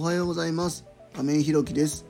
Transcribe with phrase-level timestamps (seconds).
[0.00, 0.86] おはようございます。
[1.14, 2.06] 亀井ひろきです。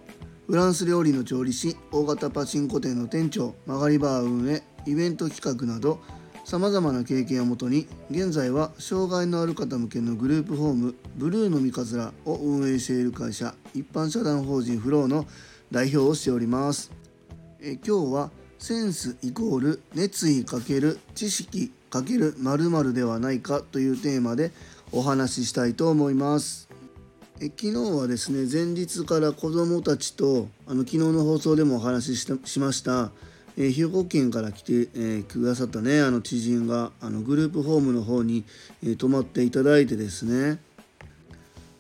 [0.47, 5.99] フランス料理の調理師大型パチンコ店の店長曲がりバー運営イベント企画など
[6.45, 15.27] さまざまな経験をもとに現在は障害のある方向けのグループホームブルーの三日面を運営している会社一般社団法人フローの
[15.73, 16.93] 代表をしております。
[17.61, 18.31] え今日は
[18.61, 24.53] センスイコール熱意かける知識かける〇〇ではないかというテーマで
[24.93, 26.70] お話ししたいと思います。
[27.43, 33.13] え昨日はですね前日から子どもたちとあの昨日の放送でもお話ししました
[33.57, 38.45] え、兵庫県から来て、え、くださったねあの知人があのグループホームの方に、
[38.87, 40.59] え、泊まっていただいてですね。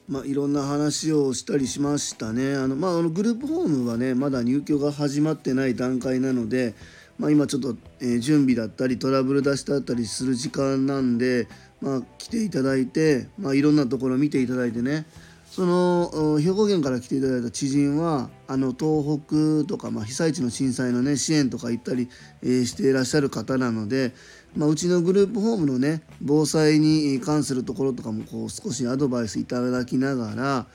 [0.08, 2.56] まあ、いろんな話をしたりしましたね。
[2.56, 6.74] あの、まあ、あのグループホームはねまだ入居が始まってない段階なので、
[7.18, 11.46] まあ、今ちょっと、え、準備だったりトラブル出しだったりする時間なんで、
[11.80, 15.06] まあ、来ていただいて、まあ、いろんなところ見ていただいてね。
[15.50, 19.20] その兵庫県から来ていただいた知人はあの東
[19.64, 22.08] 北とか、まあ、被災地の震災のね支援とか行ったり、
[22.40, 24.12] えー、していらっしゃる方なので、
[24.56, 30.66] まあ、うちのグループホームのね防災に関するところとかもこう少しアドバイスいただきながら、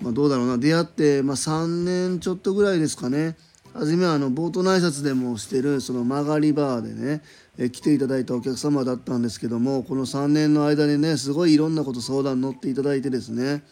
[0.00, 0.56] まあ、どうだろうな。
[0.56, 3.36] 出会って、まあ、3年ちょっとぐらいですかね。
[3.74, 7.20] 初めはあの冒頭の挨拶でもしてるその曲がりバーでね
[7.58, 13.62] え来ていただいたお客様だったんですけどもこの3年の間にねすごいいろんなこと相談乗っていただいてですね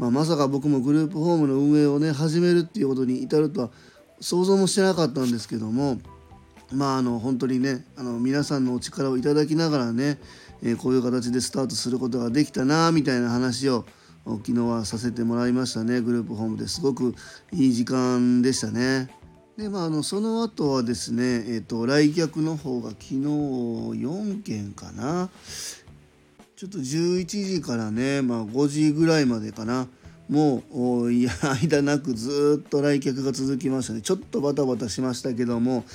[0.00, 3.70] まあ、まさか僕もグループホームの運営をね始めるっていうことに至るとは
[4.18, 5.98] 想像もしてなかったんですけども
[6.72, 10.18] まああの本当にねあの皆さんのお力をいただきながらね、
[10.62, 13.84] えー、こういう形でスタートすることができたなみたいな話を
[14.24, 16.00] 昨日はさせてもらいましたね。
[16.00, 16.68] グループホームで。
[16.68, 17.14] すごく
[17.52, 19.08] いい時間でしたね。
[19.56, 25.28] でまあ、あのその後はですね、えーと、来客の方が昨日4件かな、
[26.60, 29.88] ちょっと11時からね、まあ、5時ぐらいまでかな
[30.28, 35.86] もういや 間なくずっと来客が続きましたねちょっとバタバタしましたけども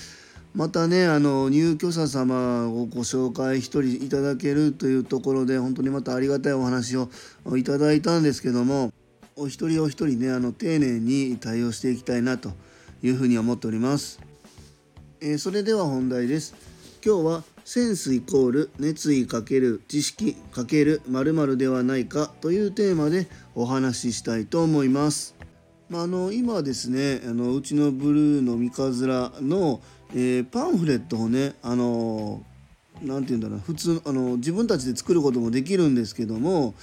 [0.56, 7.09] またねあの入居者様をご紹介一人いただけるというところで本当にまたありがたいお話を
[7.56, 8.92] いただいたんですけども
[9.36, 12.52] お一人お一人ねあの丁寧に対応していきたいなと
[13.04, 14.20] いうふうに思っております。
[15.22, 16.56] えー、それでは本題です。
[17.06, 25.34] 今日はセンスイコール熱意かける知識かける〇〇ではないかというテーマでお話ししたいと思います。
[25.90, 29.81] まあ、あの今ですねあのうちのブルーの三日面の、
[30.12, 32.44] えー、パンフレットをねあの
[33.02, 36.75] 何て言うんだろう普通あの自分たちで作ることもできるんですけども、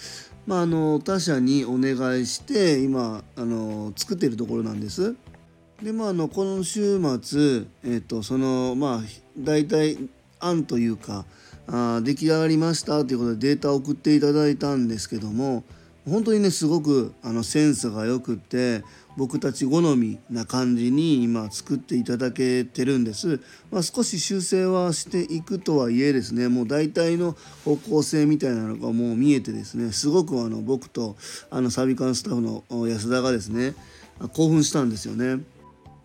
[0.49, 5.15] まあ、あの他社にお願いして今あの作っているところなんです。
[5.81, 9.01] でまあ、あのこの週末、えーとそのまあ
[9.39, 9.97] 大体
[10.45, 11.25] 案というか
[11.67, 15.65] あ出来上がりましたということでデータを送っていただいたんですけども
[16.09, 18.83] 本当にねすごくあのセンスがよくって
[19.17, 31.17] 僕たち好みな感じに今作っていただけてるんです、まあ、少し修正はしていくとはいえですねもう大体の方向性みたいなのがもう見えてですねすごくあの僕と
[31.51, 33.75] あのサビカンスタッフの安田がですね
[34.33, 35.43] 興奮したんですよね。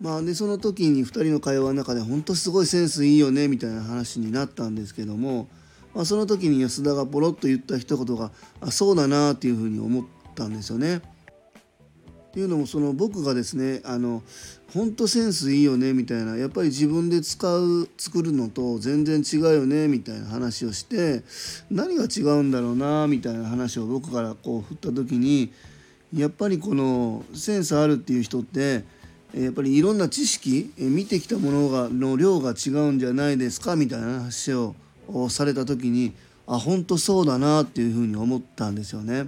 [0.00, 5.48] まあでその時に2人の会話の中で本当すごいセンスいいよねみたいな話になったんですけども、
[5.94, 10.04] まあ、その時に安田がポロッと言った一言があそうだなっていうふうに思っ
[10.34, 11.02] たんですよね。
[12.28, 14.22] っていうのもその僕がですねあの
[14.74, 21.22] 本当センスいいよねみたいなやっぱり自分で使う作るのと全然違うよねみたいな話をして
[21.70, 25.50] 何が違うんだろうなみたいな話を僕からこう振った時に
[26.14, 28.84] やっぱりこのセンスあるっていう人って
[29.34, 34.74] やっぱりいろんな知識見てきたものがの量が違うんじゃないですかみたいな話を
[35.28, 36.14] された時に
[36.46, 39.26] あ本当そうだなっていうふうに思ったんですよね。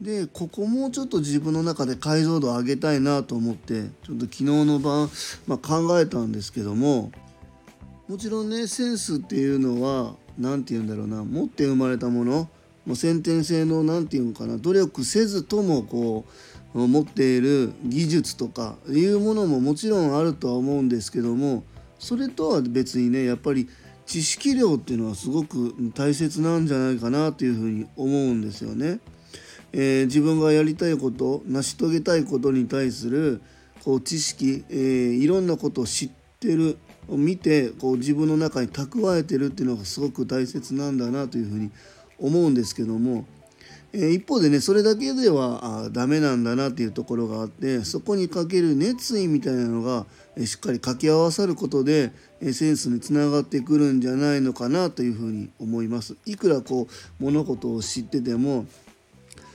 [0.00, 5.10] でここもうちょっと自分の中で解像度を上げたいなと思ってちょっと昨日の晩、
[5.46, 7.10] まあ、考えたんですけども
[8.06, 12.48] もちろんねセンスっていうのは何て言うんだろうな持って生まれたもの
[12.86, 21.64] もう先天性の何て言うのかな努力せずともこう持っている技術とかいうものももちろんあるとは思うんですけども
[21.98, 23.68] それとは別にねやっぱり
[24.06, 29.00] 知識量っていうのはすごく大切なんじゃないかなというふうに思うんですよね。
[29.72, 33.42] えー、自分がやりたいこと成し遂げたいことに対する
[33.84, 36.10] こう知識、えー、いろんなことを知っ
[36.40, 36.78] てる
[37.08, 41.70] 見てこう自分の中に蓄えてるっていうのがすごく大切なんだなというふうに
[42.18, 43.26] 思うんですけども、
[43.92, 50.06] えー、一方でねそれだけではあダメなんだなっていうところがあってそこにかける熱意みたいなのが、
[50.36, 56.16] えー、しっかり掛け合わさることで、えー、センスにつながってくるんじゃないのかなというふうに思います。
[56.26, 58.66] いくらこう物事を知ってても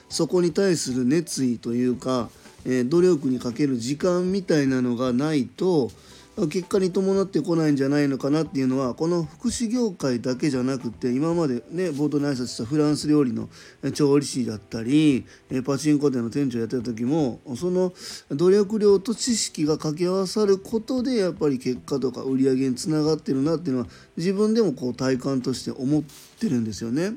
[0.09, 2.29] そこに対する熱意というか、
[2.65, 5.91] えー、努力にかける時間みたいなのがないと
[6.35, 13.49] 結果に伴ってこないんじゃないのかなっていうのはこの福祉業界だけじゃなくて今までね冒頭に挨拶したフランス料理の
[13.93, 15.25] 調理師だったり
[15.63, 17.93] パチンコ店の店長やってた時もその
[18.29, 23.87] 努力量と知識が掛け合わさることでやっぱり結果とか売り上げにつながってるなっていうのは
[24.17, 26.03] 自分でもこう体感として思っ
[26.39, 27.13] てるんですよね。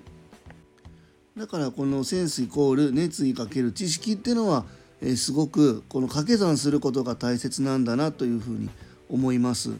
[1.39, 4.65] だからこのセンスイコール熱意かける知識っていうのは
[5.17, 8.71] すごくこの掛け算することが大切なんだなというふうに
[9.09, 9.71] 思います。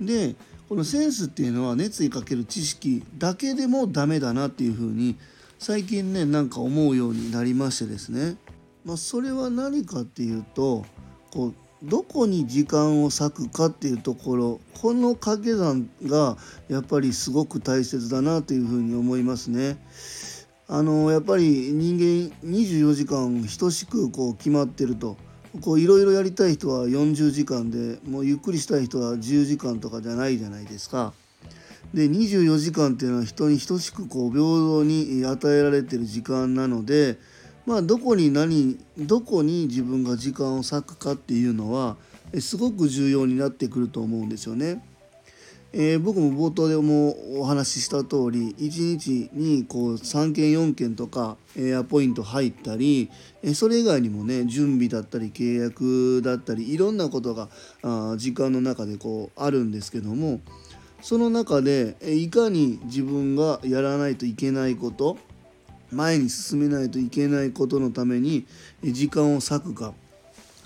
[0.00, 0.34] で
[0.68, 5.16] このセンスっていうのは熱意かける知識だけでもダメだなっていうふうに
[5.58, 8.36] 最近ねなんか思うようになりましてですね、
[8.84, 10.86] まあ、それは何かっていうと
[11.32, 16.36] こうどこに時間を割くかっていうところこの掛け算が
[16.68, 19.76] やっぱりすごく大切だなというふうに思いますね。
[20.68, 25.16] あのやっぱり人間24時間等しくこう決まってると。
[25.60, 31.12] こういろいろやりたい人は40時間でもうゆっくりしたい人は10時間とかじゃないじゃないですか。
[31.92, 37.18] で24時間っていうのは人に等しくこう平等に与えられてる時間なので
[37.66, 41.96] まあどこに何どこに自分が時間を割くかっていうのは
[42.38, 44.84] すごく重要になってくると思うんですよね。
[45.72, 53.08] えー、僕も冒頭でもお話しした通り1日にこう3件4件とかエアポイント入ったり
[53.54, 57.48] それ以外にもね準備だったり契約だったりいろんなことが
[57.82, 60.40] あ時間の中でこうあるんですけども
[61.02, 65.18] その中でいかに自分がやらないといけないこと
[65.92, 68.44] 前に進めないといけないことのために
[68.82, 69.94] 時間を割くか。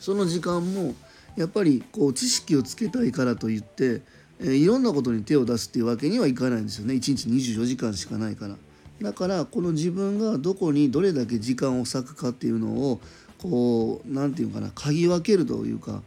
[0.00, 0.94] その時間も
[1.34, 4.02] やっぱりこう知識をつけたいからといって
[4.40, 8.56] え、いろんなことに手を出すっていうわけにはいかないんですよね1日24時間しかないから
[9.02, 13.00] だからこの自分がどこにどれだけ時間を割くかっていうのを
[13.38, 16.02] こう何て言うかな嗅ぎ分けるというか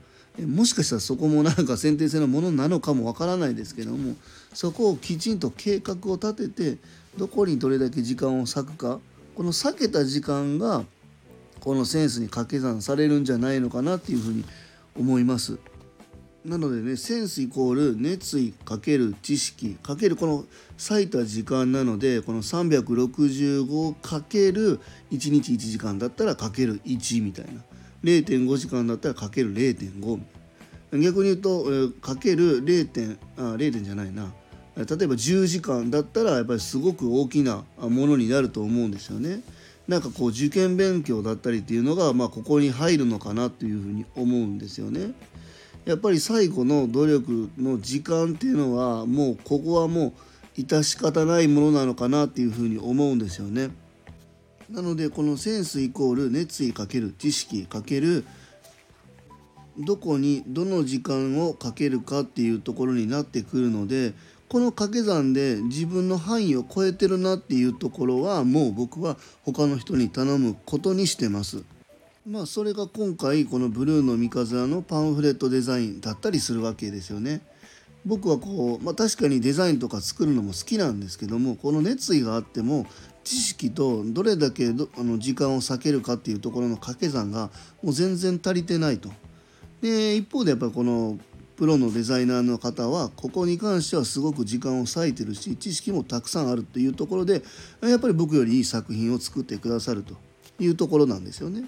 [0.45, 4.15] もしかしたらそこもなんか先天性のものなのかもわからないですけども
[4.53, 6.77] そこをきちんと計画を立てて
[7.17, 8.99] どこにどれだけ時間を割くか
[9.35, 10.83] この避けた時間が
[11.59, 14.45] このセンスに掛け算されるんじゃないのかなっていうふうに
[14.97, 15.59] 思います。
[16.47, 20.45] なのでねセンスイコール熱意かける知識かけるこの
[20.77, 24.79] 割いた時間なのでこの365かける
[25.11, 27.61] 1日1時間だったらかける1みたいな
[28.05, 30.21] 0.5時間だったらかける0.5
[31.03, 31.65] 逆に言うと
[31.99, 34.31] かける0点あ0点じゃないな
[34.77, 39.41] 例えば10時間だったらやっぱりすごく大きなものになると思うんですよね。
[39.87, 45.13] なんかこう受験勉強だったりっていうのがまあここに入るのかなというふうに思うんですよね。
[45.87, 50.07] やっぱり最後の努力の時間っていうのはもうここはも
[50.57, 53.69] う致し方ないものなのかなっていうふうに思うんですよね。
[54.69, 58.25] なのでこのセンスイコール熱意かける知識かける
[59.77, 64.13] どこにどの時間をかけるかっていうところになってくるので
[64.49, 71.63] この掛け算で自分の範囲を超えてるなっていうところはもう僕は他の人に頼むことにしてます。
[72.27, 77.39] まあそれが今回このブルーの三日面のパンフレットデザインだったりするわけですよね。
[78.05, 82.85] 僕はこう、まあ、確かにデザインとか作るのも好きなんですけどもこの熱意があっても
[83.23, 87.49] 知識とどれだけあの時間を割けるかっていうところの掛け算が
[87.81, 89.09] もう全然足りてないと。
[89.81, 91.17] で一方でやっぱりこの
[91.55, 97.41] プロのデザイナーの方はここに関してはすごく時間を割いてるし知識もたくさんあるっていうところで
[97.81, 100.15] やっぱり僕よりいい作品を作ってくださると
[100.59, 101.63] いうところなんですよね。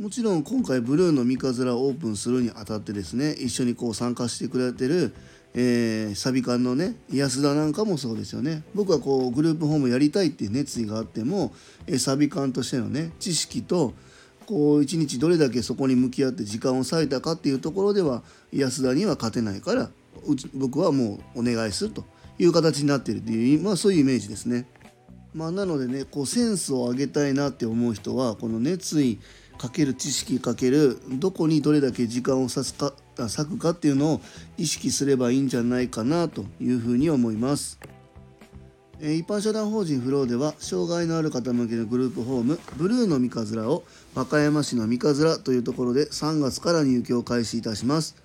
[0.00, 5.14] もちろん今回ブルーの三日面をオープンするにあたってですね一緒にこう参加してくれてる、
[5.52, 11.52] えー、サビ館のね安田なんかもそうですよね僕はこうグループホームやりたいっていう熱意があっても、
[11.86, 13.92] えー、サビ館としてのね知識と
[14.46, 18.22] こう一日どれだけそこに向き合って時間を割いたかっていうところでは
[18.54, 19.90] 安田には勝てないから
[20.54, 22.06] 僕はもうお願いすると
[22.38, 24.66] いう形になってるっていう、まあ、そういうイメージですね。
[25.34, 29.20] まあ、なのでねこうセンスを上げたいなって思う人はこの熱意
[29.60, 34.20] かける知識かけるどこにどれだけ時間を割くか割くかっていうのを
[34.56, 37.78] 意識すればいいんじゃないかなというふうに思います。
[39.02, 43.82] 一般社団法人フローでは障害のある方向けのグループホームブルーの三日面を
[44.14, 48.16] 和歌山市の三日面というところで3月から入居を開始いたします。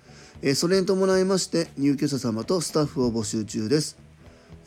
[0.54, 3.98] それに伴いまして入居者様とスタッフを募集中です。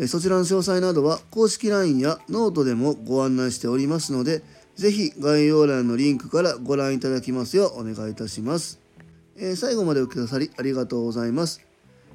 [0.08, 4.44] そちらの詳細などは公式 LINE やノートでもご案内しておりますので
[4.80, 8.80] ぜひ概要欄のリンクからご覧いただきますようお願いいたします。
[9.36, 11.60] えー、最後までお聞きくださりありがとうございます。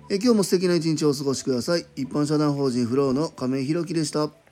[0.09, 1.85] えー、今日も素敵な一日をお過ごしください。
[1.95, 4.44] 一般社団法人フローの亀井宏樹でした。